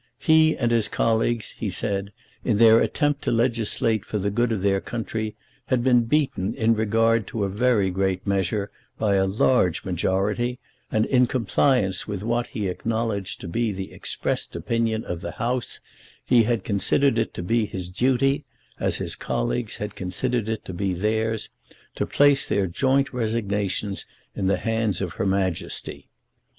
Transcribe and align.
He 0.17 0.57
and 0.57 0.71
his 0.71 0.87
colleagues, 0.87 1.51
he 1.59 1.69
said, 1.69 2.11
in 2.43 2.57
their 2.57 2.79
attempt 2.79 3.21
to 3.21 3.31
legislate 3.31 4.03
for 4.03 4.17
the 4.17 4.31
good 4.31 4.51
of 4.51 4.63
their 4.63 4.81
country 4.81 5.35
had 5.67 5.83
been 5.83 6.05
beaten 6.05 6.55
in 6.55 6.73
regard 6.73 7.27
to 7.27 7.43
a 7.43 7.49
very 7.49 7.91
great 7.91 8.25
measure 8.25 8.71
by 8.97 9.13
a 9.13 9.27
large 9.27 9.85
majority, 9.85 10.57
and 10.91 11.05
in 11.05 11.27
compliance 11.27 12.07
with 12.07 12.23
what 12.23 12.47
he 12.47 12.67
acknowledged 12.67 13.41
to 13.41 13.47
be 13.47 13.71
the 13.71 13.91
expressed 13.93 14.55
opinion 14.55 15.05
of 15.05 15.21
the 15.21 15.33
House, 15.33 15.79
he 16.25 16.45
had 16.45 16.63
considered 16.63 17.19
it 17.19 17.31
to 17.35 17.43
be 17.43 17.67
his 17.67 17.87
duty 17.87 18.43
as 18.79 18.95
his 18.95 19.15
colleagues 19.15 19.77
had 19.77 19.93
considered 19.93 20.49
it 20.49 20.65
to 20.65 20.73
be 20.73 20.95
theirs 20.95 21.49
to 21.93 22.07
place 22.07 22.47
their 22.49 22.65
joint 22.65 23.13
resignations 23.13 24.07
in 24.35 24.47
the 24.47 24.57
hands 24.57 24.99
of 24.99 25.13
Her 25.13 25.27
Majesty. 25.27 26.09